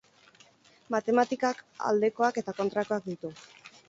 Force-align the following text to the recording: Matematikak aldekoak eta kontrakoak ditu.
Matematikak 0.95 1.61
aldekoak 1.89 2.39
eta 2.43 2.57
kontrakoak 2.61 3.07
ditu. 3.11 3.31